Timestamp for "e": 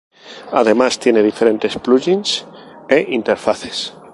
2.89-3.05